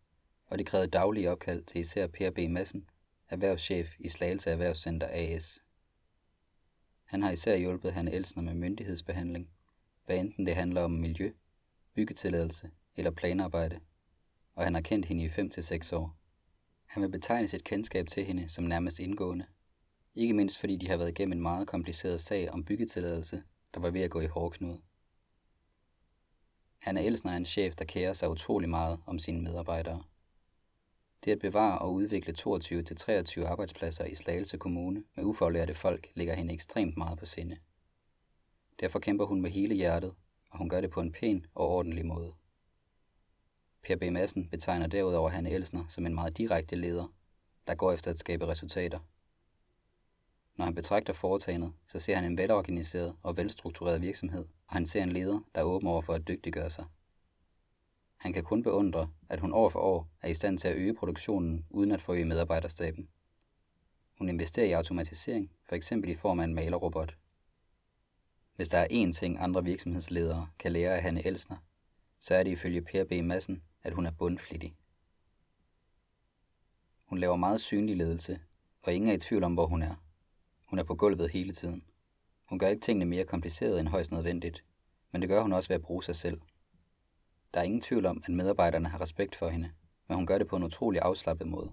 og 0.46 0.58
det 0.58 0.66
krævede 0.68 0.92
daglige 0.92 1.32
opkald 1.32 1.64
til 1.64 1.82
især 1.82 2.08
Per 2.08 2.32
B. 2.32 2.38
Madsen, 2.50 2.90
erhvervschef 3.30 3.96
i 4.00 4.10
Slagelse 4.10 4.52
Erhvervscenter 4.52 5.08
AS. 5.12 5.64
Han 7.04 7.24
har 7.24 7.32
især 7.32 7.58
hjulpet 7.58 7.94
Hanne 7.94 8.12
Elsner 8.12 8.44
med 8.44 8.54
myndighedsbehandling, 8.54 9.50
hvad 10.06 10.18
enten 10.18 10.46
det 10.46 10.56
handler 10.56 10.82
om 10.82 10.92
miljø, 10.92 11.32
byggetilladelse 11.94 12.72
eller 12.96 13.12
planarbejde, 13.12 13.80
og 14.56 14.64
han 14.64 14.74
har 14.74 14.82
kendt 14.82 15.06
hende 15.06 15.24
i 15.24 15.28
5-6 15.28 15.96
år. 15.96 16.18
Han 16.86 17.04
vil 17.04 17.10
betegne 17.10 17.48
sit 17.48 17.64
kendskab 17.64 18.08
til 18.08 18.26
hende 18.26 18.50
som 18.50 18.64
nærmest 18.64 19.00
indgående, 19.00 19.46
ikke 20.16 20.34
mindst 20.34 20.58
fordi 20.58 20.78
de 20.78 20.88
har 20.88 20.98
været 20.98 21.10
igennem 21.10 21.38
en 21.38 21.42
meget 21.42 21.68
kompliceret 21.68 22.22
sag 22.22 22.52
om 22.52 22.64
byggetilladelse, 22.64 23.44
der 23.74 23.80
var 23.80 23.90
ved 23.90 24.02
at 24.02 24.12
gå 24.12 24.22
i 24.22 24.28
hårdknud. 24.28 24.78
Han 26.80 26.98
er 26.98 27.02
Elsner 27.02 27.32
en 27.32 27.46
chef, 27.46 27.76
der 27.76 27.86
kærer 27.86 28.14
sig 28.14 28.30
utrolig 28.30 28.70
meget 28.70 29.00
om 29.06 29.20
sine 29.20 29.42
medarbejdere. 29.42 30.04
Det 31.26 31.32
at 31.32 31.40
bevare 31.40 31.80
og 31.80 31.94
udvikle 31.94 32.34
22-23 32.40 33.46
arbejdspladser 33.46 34.06
i 34.06 34.16
Slagelse 34.16 34.58
Kommune 34.58 35.04
med 35.16 35.24
ufaglærte 35.24 35.74
folk 35.74 36.08
ligger 36.16 36.34
hende 36.34 36.54
ekstremt 36.54 36.98
meget 36.98 37.20
på 37.20 37.26
sinde. 37.26 37.58
Derfor 38.80 39.00
kæmper 39.00 39.26
hun 39.26 39.42
med 39.42 39.52
hele 39.52 39.76
hjertet, 39.76 40.14
og 40.52 40.58
hun 40.58 40.70
gør 40.70 40.82
det 40.82 40.90
på 40.90 41.02
en 41.02 41.12
pæn 41.12 41.46
og 41.56 41.70
ordentlig 41.70 42.06
måde. 42.06 42.34
Per 43.86 43.96
B. 43.96 44.04
Madsen 44.12 44.50
betegner 44.50 44.88
derudover 44.88 45.30
Hanne 45.30 45.50
Elsner 45.50 45.86
som 45.90 46.06
en 46.06 46.16
meget 46.16 46.38
direkte 46.38 46.76
leder, 46.76 47.14
der 47.68 47.76
går 47.76 47.92
efter 47.92 48.12
at 48.12 48.20
skabe 48.20 48.48
resultater. 48.48 49.00
Når 50.56 50.66
han 50.66 50.76
betragter 50.76 51.14
foretagendet, 51.14 51.74
så 51.88 52.00
ser 52.00 52.16
han 52.16 52.26
en 52.26 52.38
velorganiseret 52.38 53.16
og 53.24 53.38
velstruktureret 53.38 54.02
virksomhed, 54.02 54.46
og 54.68 54.74
han 54.74 54.86
ser 54.86 55.04
en 55.04 55.12
leder, 55.12 55.40
der 55.56 55.62
er 55.62 55.66
åben 55.66 55.88
over 55.88 56.02
for 56.02 56.14
at 56.14 56.28
dygtiggøre 56.28 56.70
sig. 56.70 56.86
Han 58.18 58.34
kan 58.34 58.44
kun 58.44 58.64
beundre, 58.64 59.10
at 59.30 59.40
hun 59.40 59.54
år 59.54 59.70
for 59.70 59.80
år 59.80 60.08
er 60.22 60.28
i 60.28 60.34
stand 60.34 60.58
til 60.58 60.68
at 60.68 60.76
øge 60.76 60.94
produktionen 60.94 61.66
uden 61.70 61.92
at 61.92 62.02
forøge 62.02 62.26
medarbejderstaben. 62.26 63.10
Hun 64.18 64.30
investerer 64.30 64.68
i 64.68 64.72
automatisering, 64.72 65.52
for 65.66 65.76
eksempel 65.76 66.10
i 66.10 66.16
form 66.16 66.40
af 66.40 66.44
en 66.44 66.56
malerrobot. 66.56 67.18
Hvis 68.56 68.68
der 68.68 68.78
er 68.78 68.88
én 68.92 69.12
ting, 69.12 69.40
andre 69.40 69.64
virksomhedsledere 69.64 70.48
kan 70.60 70.72
lære 70.72 70.96
af 70.96 71.02
Hanne 71.02 71.28
Elsner, 71.28 71.58
så 72.20 72.36
er 72.36 72.44
det 72.44 72.52
ifølge 72.52 72.82
Per 72.82 73.04
B. 73.04 73.12
Madsen, 73.24 73.64
at 73.86 73.94
hun 73.94 74.06
er 74.06 74.12
bundflittig. 74.12 74.76
Hun 77.06 77.18
laver 77.18 77.36
meget 77.36 77.62
synlig 77.62 77.98
ledelse, 77.98 78.40
og 78.84 78.94
ingen 78.94 79.10
er 79.10 79.14
i 79.14 79.18
tvivl 79.18 79.44
om, 79.44 79.54
hvor 79.54 79.68
hun 79.68 79.82
er. 79.82 79.96
Hun 80.66 80.80
er 80.80 80.84
på 80.84 80.96
gulvet 80.96 81.30
hele 81.30 81.54
tiden. 81.54 81.84
Hun 82.46 82.60
gør 82.60 82.68
ikke 82.68 82.82
tingene 82.82 83.06
mere 83.06 83.26
komplicerede 83.26 83.80
end 83.80 83.88
højst 83.88 84.12
nødvendigt, 84.12 84.64
men 85.12 85.22
det 85.22 85.30
gør 85.30 85.42
hun 85.42 85.54
også 85.54 85.70
ved 85.70 85.76
at 85.76 85.82
bruge 85.82 86.04
sig 86.04 86.16
selv. 86.16 86.42
Der 87.54 87.60
er 87.60 87.64
ingen 87.64 87.82
tvivl 87.82 88.06
om, 88.06 88.24
at 88.26 88.34
medarbejderne 88.34 88.90
har 88.90 89.02
respekt 89.02 89.36
for 89.36 89.50
hende, 89.50 89.72
men 90.08 90.16
hun 90.16 90.28
gør 90.28 90.38
det 90.38 90.48
på 90.48 90.56
en 90.56 90.64
utrolig 90.64 91.02
afslappet 91.02 91.48
måde. 91.48 91.72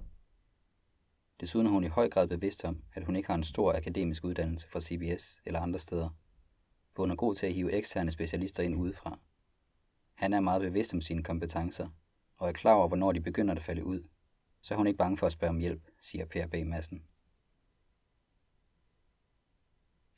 Desuden 1.41 1.67
er 1.67 1.71
hun 1.71 1.85
i 1.85 1.89
høj 1.89 2.09
grad 2.09 2.29
bevidst 2.29 2.65
om, 2.65 2.83
at 2.95 3.05
hun 3.05 3.17
ikke 3.17 3.27
har 3.27 3.35
en 3.35 3.45
stor 3.45 3.73
akademisk 3.73 4.25
uddannelse 4.25 4.69
fra 4.69 4.81
CBS 4.81 5.41
eller 5.47 5.61
andre 5.61 5.79
steder, 5.79 6.11
for 6.95 7.03
hun 7.03 7.11
er 7.11 7.17
god 7.17 7.35
til 7.35 7.47
at 7.47 7.55
hive 7.55 7.73
eksterne 7.73 8.11
specialister 8.11 8.63
ind 8.63 8.77
udefra. 8.77 9.19
Han 10.15 10.33
er 10.33 10.41
meget 10.41 10.63
bevidst 10.63 10.95
om 10.95 11.01
sine 11.01 11.23
kompetencer, 11.23 11.89
og 12.43 12.49
er 12.49 12.53
klar 12.53 12.75
over, 12.75 12.89
hvornår 12.89 13.13
de 13.13 13.21
begynder 13.21 13.55
at 13.55 13.63
falde 13.63 13.85
ud, 13.85 14.09
så 14.63 14.75
er 14.75 14.79
hun 14.79 14.87
ikke 14.87 14.99
bange 14.99 15.19
for 15.19 15.27
at 15.27 15.33
spørge 15.33 15.51
om 15.51 15.59
hjælp, 15.59 15.83
siger 16.01 16.25
Per 16.25 16.47
B. 16.47 16.55
Madsen. 16.67 17.05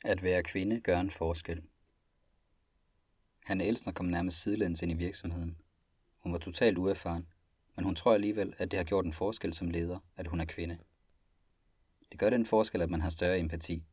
At 0.03 0.23
være 0.23 0.43
kvinde 0.43 0.81
gør 0.81 0.99
en 0.99 1.11
forskel. 1.11 1.63
Han 3.43 3.61
Elsner 3.61 3.93
kom 3.93 4.05
nærmest 4.05 4.41
sidelæns 4.41 4.81
ind 4.81 4.91
i 4.91 4.95
virksomheden. 4.95 5.57
Hun 6.17 6.31
var 6.31 6.37
totalt 6.37 6.77
uerfaren, 6.77 7.27
men 7.75 7.85
hun 7.85 7.95
tror 7.95 8.13
alligevel, 8.13 8.55
at 8.57 8.71
det 8.71 8.79
har 8.79 8.83
gjort 8.83 9.05
en 9.05 9.13
forskel 9.13 9.53
som 9.53 9.69
leder, 9.69 9.99
at 10.15 10.27
hun 10.27 10.39
er 10.39 10.45
kvinde. 10.45 10.77
Det 12.11 12.19
gør 12.19 12.29
den 12.29 12.45
forskel, 12.45 12.81
at 12.81 12.89
man 12.89 13.01
har 13.01 13.09
større 13.09 13.39
empati. 13.39 13.85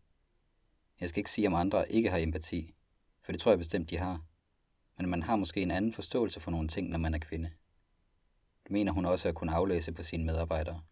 Jeg 1.00 1.08
skal 1.08 1.20
ikke 1.20 1.30
sige, 1.30 1.46
om 1.46 1.54
andre 1.54 1.92
ikke 1.92 2.10
har 2.10 2.18
empati, 2.18 2.74
for 3.22 3.32
det 3.32 3.40
tror 3.40 3.52
jeg 3.52 3.58
bestemt, 3.58 3.90
de 3.90 3.98
har. 3.98 4.24
Men 4.96 5.08
man 5.08 5.22
har 5.22 5.36
måske 5.36 5.62
en 5.62 5.70
anden 5.70 5.92
forståelse 5.92 6.40
for 6.40 6.50
nogle 6.50 6.68
ting, 6.68 6.88
når 6.88 6.98
man 6.98 7.14
er 7.14 7.18
kvinde. 7.18 7.50
Det 8.64 8.70
mener 8.70 8.92
hun 8.92 9.06
også 9.06 9.28
at 9.28 9.34
kunne 9.34 9.52
aflæse 9.52 9.92
på 9.92 10.02
sine 10.02 10.24
medarbejdere. 10.24 10.82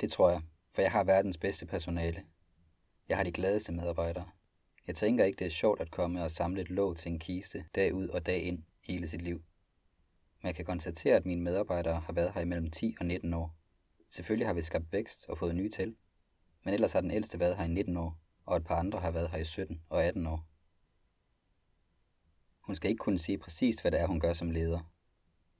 Det 0.00 0.12
tror 0.12 0.30
jeg, 0.30 0.42
for 0.70 0.82
jeg 0.82 0.92
har 0.92 1.04
verdens 1.04 1.38
bedste 1.38 1.66
personale. 1.66 2.24
Jeg 3.08 3.16
har 3.16 3.24
de 3.24 3.32
gladeste 3.32 3.72
medarbejdere. 3.72 4.30
Jeg 4.86 4.94
tænker 4.94 5.24
ikke, 5.24 5.38
det 5.38 5.46
er 5.46 5.50
sjovt 5.50 5.80
at 5.80 5.90
komme 5.90 6.22
og 6.22 6.30
samle 6.30 6.60
et 6.60 6.70
låg 6.70 6.96
til 6.96 7.12
en 7.12 7.18
kiste 7.18 7.64
dag 7.74 7.94
ud 7.94 8.08
og 8.08 8.26
dag 8.26 8.42
ind 8.42 8.64
hele 8.80 9.06
sit 9.06 9.22
liv. 9.22 9.42
Men 10.42 10.46
jeg 10.46 10.54
kan 10.54 10.64
konstatere, 10.64 11.16
at 11.16 11.26
mine 11.26 11.42
medarbejdere 11.42 12.00
har 12.00 12.12
været 12.12 12.32
her 12.34 12.40
imellem 12.40 12.70
10 12.70 12.96
og 13.00 13.06
19 13.06 13.34
år. 13.34 13.56
Selvfølgelig 14.10 14.46
har 14.46 14.54
vi 14.54 14.62
skabt 14.62 14.92
vækst 14.92 15.28
og 15.28 15.38
fået 15.38 15.54
nye 15.54 15.70
til, 15.70 15.96
men 16.64 16.74
ellers 16.74 16.92
har 16.92 17.00
den 17.00 17.10
ældste 17.10 17.40
været 17.40 17.56
her 17.56 17.64
i 17.64 17.68
19 17.68 17.96
år, 17.96 18.18
og 18.46 18.56
et 18.56 18.64
par 18.64 18.76
andre 18.76 19.00
har 19.00 19.10
været 19.10 19.30
her 19.30 19.38
i 19.38 19.44
17 19.44 19.82
og 19.88 20.04
18 20.04 20.26
år. 20.26 20.46
Hun 22.60 22.76
skal 22.76 22.90
ikke 22.90 22.98
kunne 22.98 23.18
sige 23.18 23.38
præcist, 23.38 23.80
hvad 23.80 23.90
det 23.90 24.00
er, 24.00 24.06
hun 24.06 24.20
gør 24.20 24.32
som 24.32 24.50
leder, 24.50 24.93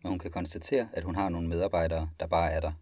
men 0.04 0.10
hun 0.10 0.18
kan 0.18 0.30
konstatere, 0.30 0.88
at 0.92 1.04
hun 1.04 1.14
har 1.14 1.28
nogle 1.28 1.48
medarbejdere, 1.48 2.10
der 2.20 2.26
bare 2.26 2.50
er 2.52 2.60
der. 2.60 2.72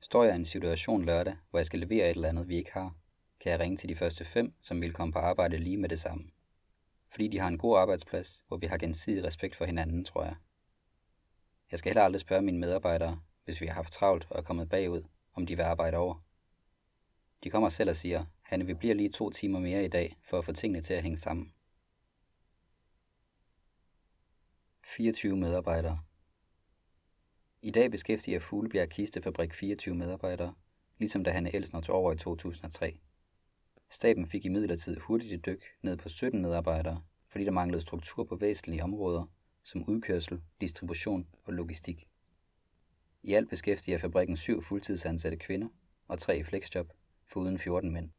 Står 0.00 0.24
jeg 0.24 0.34
i 0.34 0.38
en 0.38 0.44
situation 0.44 1.04
lørdag, 1.04 1.36
hvor 1.50 1.58
jeg 1.58 1.66
skal 1.66 1.78
levere 1.78 2.10
et 2.10 2.10
eller 2.10 2.28
andet, 2.28 2.48
vi 2.48 2.56
ikke 2.56 2.72
har, 2.72 2.94
kan 3.40 3.52
jeg 3.52 3.60
ringe 3.60 3.76
til 3.76 3.88
de 3.88 3.96
første 3.96 4.24
fem, 4.24 4.54
som 4.60 4.80
vil 4.80 4.92
komme 4.92 5.12
på 5.12 5.18
arbejde 5.18 5.58
lige 5.58 5.76
med 5.76 5.88
det 5.88 5.98
samme. 6.00 6.24
Fordi 7.10 7.28
de 7.28 7.38
har 7.38 7.48
en 7.48 7.58
god 7.58 7.78
arbejdsplads, 7.78 8.44
hvor 8.48 8.56
vi 8.56 8.66
har 8.66 8.78
gensidig 8.78 9.24
respekt 9.24 9.56
for 9.56 9.64
hinanden, 9.64 10.04
tror 10.04 10.24
jeg. 10.24 10.34
Jeg 11.70 11.78
skal 11.78 11.90
heller 11.90 12.04
aldrig 12.04 12.20
spørge 12.20 12.42
mine 12.42 12.58
medarbejdere, 12.58 13.20
hvis 13.44 13.60
vi 13.60 13.66
har 13.66 13.74
haft 13.74 13.92
travlt 13.92 14.26
og 14.30 14.38
er 14.38 14.42
kommet 14.42 14.68
bagud, 14.68 15.02
om 15.34 15.46
de 15.46 15.56
vil 15.56 15.62
arbejde 15.62 15.96
over. 15.96 16.24
De 17.44 17.50
kommer 17.50 17.68
selv 17.68 17.90
og 17.90 17.96
siger, 17.96 18.24
Hanne, 18.42 18.66
vi 18.66 18.74
bliver 18.74 18.94
lige 18.94 19.12
to 19.12 19.30
timer 19.30 19.60
mere 19.60 19.84
i 19.84 19.88
dag, 19.88 20.16
for 20.28 20.38
at 20.38 20.44
få 20.44 20.52
tingene 20.52 20.82
til 20.82 20.94
at 20.94 21.02
hænge 21.02 21.18
sammen. 21.18 21.52
24 24.88 25.36
medarbejdere. 25.36 25.98
I 27.62 27.70
dag 27.70 27.90
beskæftiger 27.90 28.38
Fuglebjerg 28.38 28.88
Kistefabrik 28.88 29.54
24 29.54 29.94
medarbejdere, 29.94 30.54
ligesom 30.98 31.24
da 31.24 31.30
Hanne 31.30 31.54
Elsner 31.54 31.80
tog 31.80 31.96
over 31.96 32.12
i 32.12 32.16
2003. 32.16 32.98
Staben 33.90 34.26
fik 34.26 34.44
i 34.44 34.48
midlertid 34.48 34.96
hurtigt 35.00 35.32
et 35.32 35.46
dyk 35.46 35.64
ned 35.82 35.96
på 35.96 36.08
17 36.08 36.42
medarbejdere, 36.42 37.02
fordi 37.28 37.44
der 37.44 37.50
manglede 37.50 37.80
struktur 37.80 38.24
på 38.24 38.36
væsentlige 38.36 38.82
områder, 38.82 39.24
som 39.62 39.84
udkørsel, 39.88 40.42
distribution 40.60 41.26
og 41.44 41.52
logistik. 41.52 42.08
I 43.22 43.34
alt 43.34 43.50
beskæftiger 43.50 43.98
fabrikken 43.98 44.36
syv 44.36 44.62
fuldtidsansatte 44.62 45.38
kvinder 45.38 45.68
og 46.08 46.18
tre 46.18 46.38
i 46.38 46.42
flexjob, 46.42 46.92
foruden 47.26 47.58
14 47.58 47.92
mænd. 47.92 48.10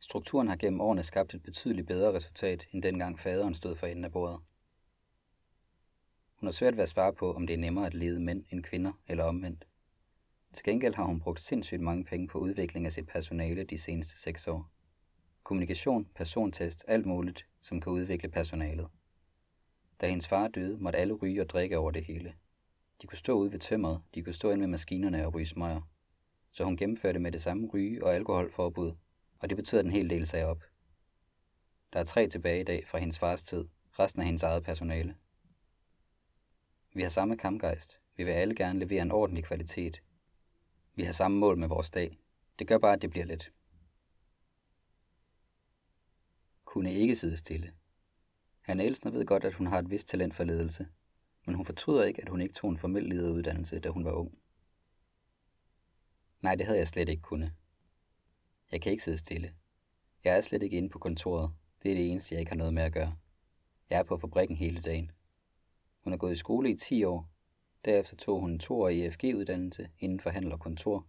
Strukturen 0.00 0.48
har 0.48 0.56
gennem 0.56 0.80
årene 0.80 1.02
skabt 1.02 1.34
et 1.34 1.42
betydeligt 1.42 1.86
bedre 1.86 2.12
resultat, 2.12 2.66
end 2.72 2.82
dengang 2.82 3.18
faderen 3.18 3.54
stod 3.54 3.76
for 3.76 3.86
enden 3.86 4.04
af 4.04 4.12
bordet. 4.12 4.40
Hun 6.36 6.46
har 6.46 6.52
svært 6.52 6.76
ved 6.76 6.82
at 6.82 6.88
svare 6.88 7.12
på, 7.12 7.32
om 7.32 7.46
det 7.46 7.54
er 7.54 7.58
nemmere 7.58 7.86
at 7.86 7.94
lede 7.94 8.20
mænd 8.20 8.44
end 8.50 8.62
kvinder 8.62 8.92
eller 9.08 9.24
omvendt. 9.24 9.66
Til 10.52 10.64
gengæld 10.64 10.94
har 10.94 11.04
hun 11.04 11.20
brugt 11.20 11.40
sindssygt 11.40 11.80
mange 11.80 12.04
penge 12.04 12.28
på 12.28 12.38
udvikling 12.38 12.86
af 12.86 12.92
sit 12.92 13.06
personale 13.06 13.64
de 13.64 13.78
seneste 13.78 14.20
seks 14.20 14.48
år. 14.48 14.70
Kommunikation, 15.44 16.04
persontest, 16.14 16.84
alt 16.88 17.06
muligt, 17.06 17.46
som 17.60 17.80
kan 17.80 17.92
udvikle 17.92 18.28
personalet. 18.28 18.88
Da 20.00 20.08
hendes 20.08 20.28
far 20.28 20.48
døde, 20.48 20.78
måtte 20.78 20.98
alle 20.98 21.14
ryge 21.14 21.40
og 21.40 21.48
drikke 21.48 21.78
over 21.78 21.90
det 21.90 22.04
hele. 22.04 22.34
De 23.02 23.06
kunne 23.06 23.18
stå 23.18 23.32
ude 23.32 23.52
ved 23.52 23.58
tømmeret, 23.58 24.02
de 24.14 24.22
kunne 24.22 24.32
stå 24.32 24.50
ind 24.50 24.60
ved 24.60 24.68
maskinerne 24.68 25.26
og 25.26 25.34
ryge 25.34 25.46
smøger. 25.46 25.80
Så 26.52 26.64
hun 26.64 26.76
gennemførte 26.76 27.18
med 27.18 27.32
det 27.32 27.42
samme 27.42 27.68
ryge- 27.68 28.04
og 28.04 28.14
alkoholforbud, 28.14 28.92
og 29.38 29.48
det 29.48 29.56
betød, 29.56 29.78
at 29.78 29.84
en 29.84 29.90
hel 29.90 30.10
del 30.10 30.26
sagde 30.26 30.46
op. 30.46 30.62
Der 31.92 32.00
er 32.00 32.04
tre 32.04 32.28
tilbage 32.28 32.60
i 32.60 32.64
dag 32.64 32.86
fra 32.86 32.98
hendes 32.98 33.18
fars 33.18 33.42
tid, 33.42 33.68
resten 33.98 34.20
af 34.20 34.26
hendes 34.26 34.42
eget 34.42 34.62
personale. 34.62 35.14
Vi 36.96 37.02
har 37.02 37.08
samme 37.08 37.36
kampgejst. 37.36 38.00
Vi 38.16 38.24
vil 38.24 38.32
alle 38.32 38.54
gerne 38.54 38.78
levere 38.78 39.02
en 39.02 39.12
ordentlig 39.12 39.44
kvalitet. 39.44 40.02
Vi 40.94 41.02
har 41.02 41.12
samme 41.12 41.38
mål 41.38 41.58
med 41.58 41.68
vores 41.68 41.90
dag. 41.90 42.18
Det 42.58 42.66
gør 42.66 42.78
bare, 42.78 42.92
at 42.92 43.02
det 43.02 43.10
bliver 43.10 43.26
lidt. 43.26 43.52
Kunne 46.64 46.92
ikke 46.92 47.16
sidde 47.16 47.36
stille. 47.36 47.72
Han 48.60 48.80
Elsner 48.80 49.10
ved 49.10 49.26
godt, 49.26 49.44
at 49.44 49.54
hun 49.54 49.66
har 49.66 49.78
et 49.78 49.90
vist 49.90 50.08
talent 50.08 50.34
for 50.34 50.44
ledelse, 50.44 50.88
men 51.46 51.54
hun 51.54 51.64
fortryder 51.64 52.04
ikke, 52.04 52.22
at 52.22 52.28
hun 52.28 52.40
ikke 52.40 52.54
tog 52.54 52.70
en 52.70 52.78
formel 52.78 53.02
lederuddannelse, 53.02 53.80
da 53.80 53.88
hun 53.88 54.04
var 54.04 54.12
ung. 54.12 54.38
Nej, 56.40 56.54
det 56.54 56.66
havde 56.66 56.78
jeg 56.78 56.88
slet 56.88 57.08
ikke 57.08 57.22
kunne. 57.22 57.54
Jeg 58.72 58.80
kan 58.80 58.92
ikke 58.92 59.04
sidde 59.04 59.18
stille. 59.18 59.54
Jeg 60.24 60.36
er 60.36 60.40
slet 60.40 60.62
ikke 60.62 60.76
inde 60.76 60.88
på 60.88 60.98
kontoret. 60.98 61.52
Det 61.82 61.90
er 61.90 61.94
det 61.94 62.10
eneste, 62.10 62.34
jeg 62.34 62.40
ikke 62.40 62.50
har 62.50 62.56
noget 62.56 62.74
med 62.74 62.82
at 62.82 62.92
gøre. 62.92 63.16
Jeg 63.90 63.98
er 63.98 64.04
på 64.04 64.16
fabrikken 64.16 64.56
hele 64.56 64.80
dagen. 64.80 65.10
Hun 66.06 66.12
har 66.12 66.18
gået 66.18 66.32
i 66.32 66.36
skole 66.36 66.70
i 66.70 66.76
10 66.76 67.04
år. 67.04 67.30
Derefter 67.84 68.16
tog 68.16 68.40
hun 68.40 68.50
en 68.50 68.58
toårig 68.58 69.06
EFG-uddannelse 69.06 69.88
inden 69.98 70.20
for 70.20 70.30
handel 70.30 70.52
og 70.52 70.60
kontor. 70.60 71.06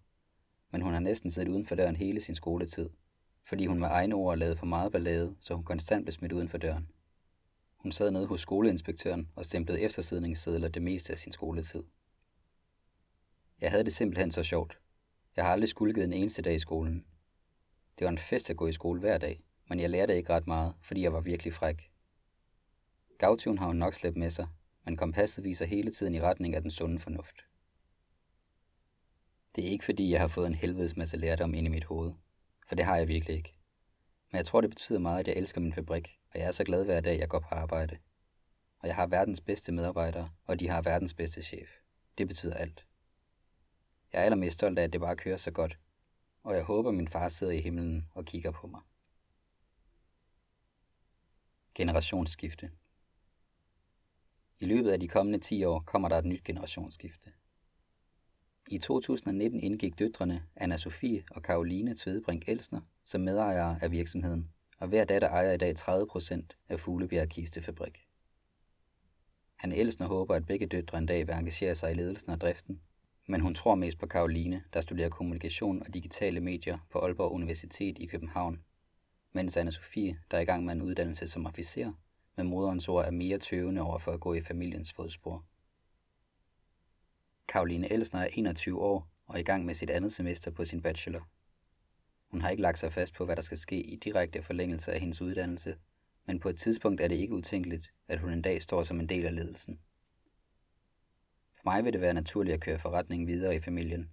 Men 0.72 0.82
hun 0.82 0.94
har 0.94 1.00
næsten 1.00 1.32
siddet 1.32 1.50
uden 1.50 1.66
for 1.66 1.76
døren 1.76 1.96
hele 1.96 2.22
sin 2.22 2.36
skoletid, 2.36 2.90
fordi 3.48 3.66
hun 3.66 3.80
med 3.80 3.88
egne 3.88 4.16
ord 4.16 4.38
lavede 4.38 4.56
for 4.56 4.66
meget 4.66 4.92
ballade, 4.92 5.36
så 5.40 5.54
hun 5.54 5.64
konstant 5.64 6.06
blev 6.06 6.12
smidt 6.12 6.32
uden 6.32 6.50
for 6.50 6.58
døren. 6.58 6.90
Hun 7.78 7.92
sad 7.92 8.12
nede 8.12 8.28
hos 8.28 8.42
skoleinspektøren 8.42 9.30
og 9.36 9.46
stemplede 9.46 9.82
eftersidningssedler 9.82 10.68
det 10.68 10.82
meste 10.82 11.14
af 11.14 11.20
sin 11.20 11.32
skoletid. 11.32 11.84
Jeg 13.62 13.72
havde 13.72 13.84
det 13.84 13.94
simpelthen 13.94 14.32
så 14.32 14.44
sjovt. 14.44 14.80
Jeg 15.36 15.46
har 15.46 15.52
aldrig 15.52 15.70
skulket 15.70 16.04
en 16.04 16.14
eneste 16.14 16.42
dag 16.42 16.56
i 16.56 16.60
skolen. 16.60 17.06
Det 18.00 18.06
var 18.06 18.12
en 18.12 18.18
fest 18.18 18.50
at 18.50 18.58
gå 18.58 18.68
i 18.68 18.74
skole 18.74 19.00
hver 19.00 19.18
dag, 19.18 19.44
men 19.70 19.80
jeg 19.80 19.90
lærte 19.90 20.18
ikke 20.18 20.34
ret 20.34 20.48
meget, 20.48 20.76
fordi 20.82 21.02
jeg 21.02 21.14
var 21.14 21.22
virkelig 21.22 21.54
fræk. 21.54 21.92
Gavtyven 23.18 23.58
har 23.58 23.68
hun 23.68 23.76
nok 23.76 23.94
slæbt 23.94 24.18
med 24.18 24.30
sig, 24.30 24.48
men 24.88 24.98
kompasset 24.98 25.44
viser 25.44 25.66
hele 25.66 25.92
tiden 25.92 26.16
i 26.16 26.22
retning 26.22 26.56
af 26.56 26.62
den 26.62 26.72
sunde 26.72 27.00
fornuft. 27.00 27.36
Det 29.56 29.66
er 29.66 29.70
ikke 29.70 29.86
fordi, 29.86 30.12
jeg 30.12 30.20
har 30.20 30.28
fået 30.28 30.48
en 30.48 30.54
helvedes 30.54 30.98
masse 30.98 31.18
lærdom 31.18 31.54
ind 31.54 31.68
i 31.68 31.70
mit 31.70 31.84
hoved, 31.84 32.14
for 32.68 32.76
det 32.76 32.86
har 32.86 32.98
jeg 32.98 33.08
virkelig 33.08 33.36
ikke. 33.36 33.54
Men 34.32 34.38
jeg 34.38 34.46
tror, 34.46 34.62
det 34.62 34.70
betyder 34.70 35.00
meget, 35.00 35.20
at 35.20 35.28
jeg 35.28 35.36
elsker 35.36 35.62
min 35.62 35.74
fabrik, 35.74 36.20
og 36.34 36.40
jeg 36.40 36.48
er 36.48 36.52
så 36.52 36.64
glad 36.64 36.86
hver 36.86 37.02
dag, 37.02 37.20
jeg 37.20 37.30
går 37.30 37.40
på 37.40 37.48
arbejde. 37.52 37.98
Og 38.80 38.88
jeg 38.88 38.96
har 38.96 39.08
verdens 39.08 39.42
bedste 39.42 39.72
medarbejdere, 39.72 40.30
og 40.46 40.60
de 40.60 40.68
har 40.68 40.82
verdens 40.82 41.14
bedste 41.14 41.44
chef. 41.44 41.70
Det 42.18 42.28
betyder 42.28 42.54
alt. 42.54 42.86
Jeg 44.14 44.20
er 44.20 44.26
allermest 44.26 44.54
stolt 44.54 44.80
af, 44.80 44.84
at 44.84 44.94
det 44.94 45.02
bare 45.02 45.16
kører 45.16 45.38
så 45.38 45.52
godt, 45.52 45.80
og 46.44 46.56
jeg 46.56 46.64
håber, 46.64 46.92
min 46.92 47.08
far 47.08 47.28
sidder 47.28 47.54
i 47.54 47.62
himlen 47.62 48.08
og 48.14 48.26
kigger 48.26 48.52
på 48.52 48.68
mig. 48.68 48.82
Generationsskifte 51.76 52.72
i 54.60 54.66
løbet 54.66 54.92
af 54.92 55.00
de 55.00 55.08
kommende 55.08 55.40
10 55.40 55.64
år 55.64 55.80
kommer 55.80 56.10
der 56.10 56.18
et 56.18 56.26
nyt 56.26 56.44
generationsskifte. 56.44 57.32
I 58.70 58.78
2019 58.78 59.60
indgik 59.60 60.00
døtrene 60.00 60.44
Anna 60.56 60.78
Sofie 60.78 61.24
og 61.32 61.44
Karoline 61.44 61.96
Tvedebrink 61.96 62.44
Elsner 62.48 62.82
som 63.04 63.22
medejere 63.22 63.80
af 63.82 63.92
virksomheden, 63.92 64.50
og 64.80 64.88
hver 64.88 65.06
datter 65.06 65.30
ejer 65.30 65.52
i 65.52 65.58
dag 65.58 65.74
30% 65.80 66.42
af 66.70 66.80
Fuglebjerg 66.80 67.30
Kistefabrik. 67.30 68.08
Han 69.56 69.72
Elsner 69.72 70.08
håber, 70.08 70.36
at 70.36 70.46
begge 70.46 70.66
døtre 70.66 70.98
en 70.98 71.06
dag 71.06 71.28
vil 71.28 71.36
engagere 71.36 71.76
sig 71.76 71.92
i 71.92 71.96
ledelsen 71.96 72.32
af 72.32 72.40
driften, 72.40 72.82
men 73.28 73.42
hun 73.42 73.56
tror 73.56 73.76
mest 73.76 73.98
på 73.98 74.08
Karoline, 74.08 74.64
der 74.74 74.82
studerer 74.82 75.10
kommunikation 75.10 75.84
og 75.84 75.94
digitale 75.94 76.40
medier 76.40 76.78
på 76.90 77.00
Aalborg 77.00 77.32
Universitet 77.32 77.98
i 78.00 78.06
København, 78.06 78.64
mens 79.34 79.58
Anna 79.58 79.72
Sofie, 79.72 80.20
der 80.32 80.38
er 80.38 80.42
i 80.42 80.46
gang 80.46 80.66
med 80.66 80.74
en 80.74 80.82
uddannelse 80.82 81.28
som 81.28 81.46
officer, 81.46 81.92
men 82.38 82.48
moderens 82.48 82.90
ord 82.90 83.06
er 83.06 83.12
mere 83.12 83.38
tøvende 83.38 83.82
over 83.82 84.00
for 84.00 84.12
at 84.12 84.20
gå 84.20 84.34
i 84.34 84.42
familiens 84.42 84.94
fodspor. 84.94 85.46
Karoline 87.48 87.92
Elsner 87.92 88.20
er 88.20 88.28
21 88.34 88.82
år 88.82 89.10
og 89.26 89.36
er 89.36 89.40
i 89.40 89.44
gang 89.44 89.66
med 89.66 89.74
sit 89.74 89.90
andet 89.90 90.14
semester 90.14 90.52
på 90.52 90.66
sin 90.66 90.82
bachelor. 90.82 91.30
Hun 92.28 92.42
har 92.42 92.50
ikke 92.50 92.62
lagt 92.64 92.80
sig 92.80 92.94
fast 92.94 93.14
på, 93.14 93.26
hvad 93.26 93.36
der 93.36 93.42
skal 93.42 93.58
ske 93.58 93.82
i 93.82 93.96
direkte 93.96 94.44
forlængelse 94.44 94.94
af 94.94 95.00
hendes 95.00 95.22
uddannelse, 95.22 95.78
men 96.26 96.40
på 96.40 96.50
et 96.50 96.58
tidspunkt 96.58 97.02
er 97.02 97.08
det 97.08 97.16
ikke 97.16 97.34
utænkeligt, 97.34 97.94
at 98.08 98.20
hun 98.20 98.34
en 98.34 98.42
dag 98.42 98.62
står 98.62 98.84
som 98.84 99.00
en 99.00 99.10
del 99.10 99.26
af 99.26 99.36
ledelsen. 99.36 99.80
For 101.54 101.62
mig 101.66 101.86
vil 101.86 101.94
det 101.94 102.02
være 102.02 102.14
naturligt 102.14 102.54
at 102.54 102.62
køre 102.62 102.80
forretningen 102.80 103.28
videre 103.28 103.56
i 103.56 103.60
familien, 103.60 104.10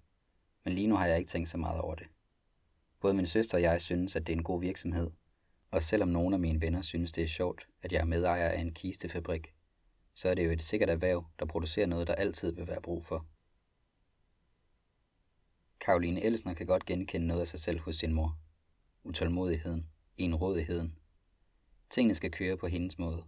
men 0.64 0.74
lige 0.74 0.86
nu 0.86 0.96
har 0.96 1.06
jeg 1.06 1.18
ikke 1.18 1.28
tænkt 1.28 1.48
så 1.48 1.58
meget 1.58 1.80
over 1.80 1.94
det. 1.94 2.06
Både 3.00 3.14
min 3.14 3.26
søster 3.26 3.58
og 3.58 3.62
jeg 3.62 3.80
synes, 3.80 4.16
at 4.16 4.26
det 4.26 4.32
er 4.32 4.36
en 4.36 4.42
god 4.42 4.60
virksomhed, 4.60 5.10
og 5.74 5.82
selvom 5.82 6.08
nogle 6.08 6.36
af 6.36 6.40
mine 6.40 6.60
venner 6.60 6.82
synes, 6.82 7.12
det 7.12 7.24
er 7.24 7.28
sjovt, 7.28 7.68
at 7.82 7.92
jeg 7.92 8.00
er 8.00 8.04
medejer 8.04 8.48
af 8.48 8.60
en 8.60 8.74
kistefabrik, 8.74 9.54
så 10.14 10.28
er 10.28 10.34
det 10.34 10.44
jo 10.44 10.50
et 10.50 10.62
sikkert 10.62 10.90
erhverv, 10.90 11.26
der 11.38 11.46
producerer 11.46 11.86
noget, 11.86 12.06
der 12.06 12.14
altid 12.14 12.52
vil 12.52 12.66
være 12.66 12.82
brug 12.82 13.04
for. 13.04 13.26
Karoline 15.80 16.24
Elsner 16.24 16.54
kan 16.54 16.66
godt 16.66 16.86
genkende 16.86 17.26
noget 17.26 17.40
af 17.40 17.48
sig 17.48 17.60
selv 17.60 17.80
hos 17.80 17.96
sin 17.96 18.12
mor. 18.12 18.38
Utålmodigheden, 19.04 19.88
enrådigheden. 20.16 20.98
Tingene 21.90 22.14
skal 22.14 22.30
køre 22.30 22.56
på 22.56 22.66
hendes 22.66 22.98
måde, 22.98 23.24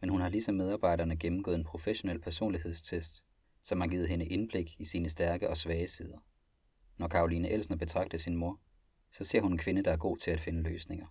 men 0.00 0.10
hun 0.10 0.20
har 0.20 0.28
ligesom 0.28 0.54
medarbejderne 0.54 1.16
gennemgået 1.16 1.56
en 1.56 1.64
professionel 1.64 2.20
personlighedstest, 2.20 3.24
som 3.62 3.80
har 3.80 3.88
givet 3.88 4.08
hende 4.08 4.26
indblik 4.26 4.80
i 4.80 4.84
sine 4.84 5.08
stærke 5.08 5.50
og 5.50 5.56
svage 5.56 5.88
sider. 5.88 6.18
Når 6.96 7.08
Karoline 7.08 7.50
Elsner 7.50 7.76
betragter 7.76 8.18
sin 8.18 8.36
mor, 8.36 8.60
så 9.12 9.24
ser 9.24 9.40
hun 9.40 9.52
en 9.52 9.58
kvinde, 9.58 9.82
der 9.82 9.92
er 9.92 9.96
god 9.96 10.16
til 10.16 10.30
at 10.30 10.40
finde 10.40 10.62
løsninger. 10.62 11.06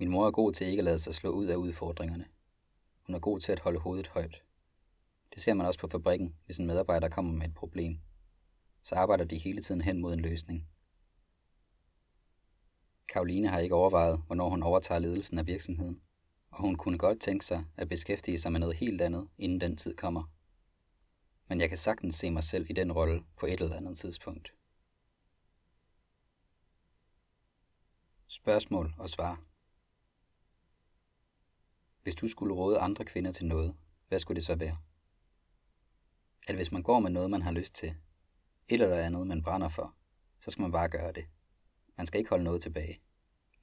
Min 0.00 0.10
mor 0.10 0.26
er 0.26 0.30
god 0.30 0.52
til 0.52 0.66
ikke 0.66 0.80
at 0.80 0.84
lade 0.84 0.98
sig 0.98 1.14
slå 1.14 1.30
ud 1.30 1.46
af 1.46 1.56
udfordringerne. 1.56 2.26
Hun 3.06 3.14
er 3.14 3.18
god 3.18 3.40
til 3.40 3.52
at 3.52 3.58
holde 3.58 3.78
hovedet 3.78 4.06
højt. 4.06 4.42
Det 5.34 5.42
ser 5.42 5.54
man 5.54 5.66
også 5.66 5.80
på 5.80 5.88
fabrikken, 5.88 6.34
hvis 6.44 6.58
en 6.58 6.66
medarbejder 6.66 7.08
kommer 7.08 7.32
med 7.32 7.46
et 7.46 7.54
problem. 7.54 8.00
Så 8.82 8.94
arbejder 8.94 9.24
de 9.24 9.38
hele 9.38 9.62
tiden 9.62 9.80
hen 9.80 10.00
mod 10.00 10.12
en 10.12 10.20
løsning. 10.20 10.68
Karoline 13.12 13.48
har 13.48 13.58
ikke 13.58 13.74
overvejet, 13.74 14.22
hvornår 14.26 14.48
hun 14.48 14.62
overtager 14.62 14.98
ledelsen 14.98 15.38
af 15.38 15.46
virksomheden, 15.46 16.00
og 16.50 16.60
hun 16.60 16.76
kunne 16.76 16.98
godt 16.98 17.20
tænke 17.20 17.44
sig 17.44 17.64
at 17.76 17.88
beskæftige 17.88 18.38
sig 18.38 18.52
med 18.52 18.60
noget 18.60 18.76
helt 18.76 19.00
andet, 19.00 19.28
inden 19.38 19.60
den 19.60 19.76
tid 19.76 19.96
kommer. 19.96 20.32
Men 21.48 21.60
jeg 21.60 21.68
kan 21.68 21.78
sagtens 21.78 22.14
se 22.14 22.30
mig 22.30 22.44
selv 22.44 22.66
i 22.70 22.72
den 22.72 22.92
rolle 22.92 23.24
på 23.36 23.46
et 23.46 23.60
eller 23.60 23.76
andet 23.76 23.98
tidspunkt. 23.98 24.52
Spørgsmål 28.26 28.94
og 28.98 29.10
svar. 29.10 29.49
Hvis 32.02 32.14
du 32.14 32.28
skulle 32.28 32.54
råde 32.54 32.78
andre 32.78 33.04
kvinder 33.04 33.32
til 33.32 33.46
noget, 33.46 33.76
hvad 34.08 34.18
skulle 34.18 34.36
det 34.36 34.44
så 34.44 34.54
være? 34.54 34.78
At 36.48 36.54
hvis 36.54 36.72
man 36.72 36.82
går 36.82 37.00
med 37.00 37.10
noget, 37.10 37.30
man 37.30 37.42
har 37.42 37.52
lyst 37.52 37.74
til, 37.74 37.88
et 38.68 38.80
eller 38.80 38.96
andet, 38.96 39.26
man 39.26 39.42
brænder 39.42 39.68
for, 39.68 39.94
så 40.40 40.50
skal 40.50 40.62
man 40.62 40.72
bare 40.72 40.88
gøre 40.88 41.12
det. 41.12 41.24
Man 41.96 42.06
skal 42.06 42.18
ikke 42.18 42.30
holde 42.30 42.44
noget 42.44 42.62
tilbage. 42.62 43.00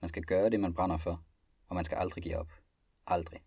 Man 0.02 0.10
skal 0.10 0.24
gøre 0.24 0.50
det, 0.50 0.60
man 0.60 0.74
brænder 0.74 0.98
for, 0.98 1.24
og 1.68 1.76
man 1.76 1.86
skal 1.86 1.98
aldrig 1.98 2.24
give 2.24 2.38
op. 2.38 2.52
Aldrig. 3.08 3.44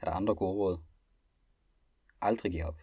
Er 0.00 0.04
der 0.04 0.12
andre 0.12 0.34
gode 0.34 0.56
råd? 0.56 0.78
Aldrig 2.20 2.52
give 2.52 2.64
op. 2.64 2.80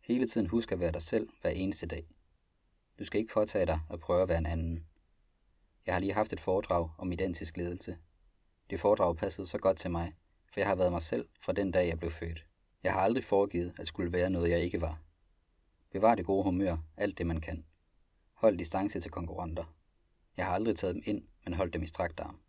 Hele 0.00 0.28
tiden 0.28 0.46
husk 0.46 0.72
at 0.72 0.80
være 0.80 0.92
dig 0.92 1.02
selv 1.02 1.28
hver 1.40 1.50
eneste 1.50 1.86
dag. 1.86 2.08
Du 2.98 3.04
skal 3.04 3.20
ikke 3.20 3.32
påtage 3.32 3.66
dig 3.66 3.80
at 3.90 4.00
prøve 4.00 4.22
at 4.22 4.28
være 4.28 4.38
en 4.38 4.46
anden. 4.46 4.86
Jeg 5.86 5.94
har 5.94 6.00
lige 6.00 6.12
haft 6.12 6.32
et 6.32 6.40
foredrag 6.40 6.90
om 6.98 7.12
identisk 7.12 7.56
ledelse. 7.56 7.98
Det 8.70 8.80
foredrag 8.80 9.16
passede 9.16 9.46
så 9.46 9.58
godt 9.58 9.76
til 9.76 9.90
mig, 9.90 10.16
for 10.52 10.60
jeg 10.60 10.68
har 10.68 10.74
været 10.74 10.92
mig 10.92 11.02
selv 11.02 11.28
fra 11.40 11.52
den 11.52 11.70
dag, 11.70 11.88
jeg 11.88 11.98
blev 11.98 12.10
født. 12.10 12.46
Jeg 12.84 12.92
har 12.92 13.00
aldrig 13.00 13.24
foregivet 13.24 13.74
at 13.78 13.86
skulle 13.86 14.12
være 14.12 14.30
noget, 14.30 14.50
jeg 14.50 14.60
ikke 14.60 14.80
var. 14.80 15.00
Bevar 15.90 16.14
det 16.14 16.26
gode 16.26 16.44
humør, 16.44 16.76
alt 16.96 17.18
det 17.18 17.26
man 17.26 17.40
kan. 17.40 17.64
Hold 18.34 18.58
distance 18.58 19.00
til 19.00 19.10
konkurrenter. 19.10 19.74
Jeg 20.36 20.46
har 20.46 20.52
aldrig 20.52 20.76
taget 20.76 20.94
dem 20.94 21.02
ind, 21.06 21.24
men 21.44 21.54
holdt 21.54 21.74
dem 21.74 21.82
i 21.82 21.86
strakt 21.86 22.20
arm. 22.20 22.40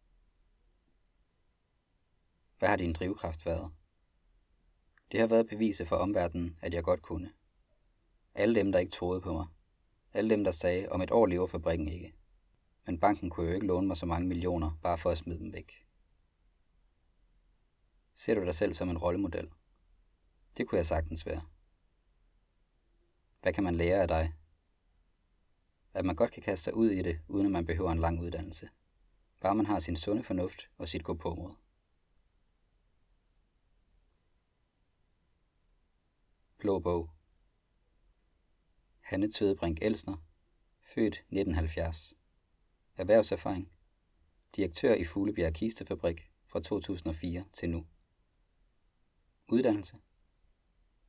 Hvad 2.60 2.70
har 2.70 2.76
din 2.76 2.94
drivkraft 2.94 3.46
været? 3.46 3.72
Det 5.12 5.20
har 5.20 5.28
været 5.28 5.48
beviset 5.48 5.88
for 5.88 5.96
omverdenen, 5.96 6.58
at 6.62 6.74
jeg 6.74 6.84
godt 6.84 7.02
kunne. 7.02 7.32
Alle 8.36 8.56
dem, 8.56 8.72
der 8.72 8.80
ikke 8.80 8.92
troede 8.92 9.22
på 9.22 9.34
mig. 9.34 9.46
Alle 10.14 10.30
dem, 10.30 10.44
der 10.44 10.52
sagde, 10.52 10.90
om 10.90 11.02
et 11.02 11.12
år 11.12 11.26
lever 11.26 11.48
fabrikken 11.48 11.88
ikke. 11.88 12.14
Men 12.86 13.00
banken 13.00 13.30
kunne 13.30 13.48
jo 13.48 13.54
ikke 13.54 13.68
låne 13.68 13.88
mig 13.88 13.98
så 13.98 14.06
mange 14.06 14.28
millioner, 14.28 14.80
bare 14.84 14.98
for 14.98 15.10
at 15.10 15.18
smide 15.18 15.40
dem 15.40 15.54
væk. 15.54 15.81
Ser 18.22 18.36
du 18.36 18.46
dig 18.46 18.54
selv 18.54 18.74
som 18.74 18.90
en 18.90 18.98
rollemodel? 18.98 19.52
Det 20.58 20.68
kunne 20.68 20.78
jeg 20.78 20.86
sagtens 20.86 21.26
være. 21.26 21.42
Hvad 23.42 23.54
kan 23.54 23.64
man 23.64 23.76
lære 23.76 24.02
af 24.02 24.08
dig? 24.08 24.34
At 25.94 26.06
man 26.06 26.16
godt 26.16 26.32
kan 26.32 26.44
kaste 26.44 26.64
sig 26.64 26.74
ud 26.74 26.90
i 26.90 27.02
det, 27.02 27.20
uden 27.28 27.46
at 27.46 27.52
man 27.52 27.66
behøver 27.66 27.92
en 27.92 28.00
lang 28.00 28.22
uddannelse. 28.22 28.70
Bare 29.40 29.56
man 29.56 29.66
har 29.66 29.80
sin 29.80 29.96
sunde 29.96 30.24
fornuft 30.24 30.70
og 30.78 30.88
sit 30.88 31.04
gå 31.04 31.14
på 31.14 31.36
mod. 31.36 31.52
Blå 36.58 36.80
bog 36.80 37.10
Hanne 39.00 39.32
Tvedebrink 39.32 39.78
Elsner, 39.82 40.18
født 40.82 41.16
1970. 41.16 42.14
Erhvervserfaring. 42.98 43.72
Direktør 44.56 44.94
i 44.94 45.06
Fuglebjerg 45.06 45.54
Kistefabrik 45.54 46.32
fra 46.48 46.60
2004 46.60 47.46
til 47.54 47.70
nu. 47.70 47.86
Uddannelse. 49.52 49.96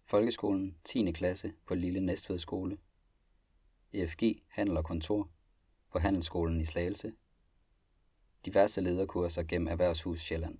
Folkeskolen 0.04 0.76
10. 0.84 1.12
klasse 1.12 1.52
på 1.66 1.74
Lille 1.74 2.00
Næstved 2.00 2.38
Skole. 2.38 2.78
EFG 3.92 4.42
Handel 4.48 4.76
og 4.76 4.84
Kontor 4.84 5.28
på 5.90 5.98
Handelsskolen 5.98 6.60
i 6.60 6.64
Slagelse. 6.64 7.12
Diverse 8.44 8.80
lederkurser 8.80 9.42
gennem 9.42 9.68
Erhvervshus 9.68 10.20
Sjælland. 10.20 10.58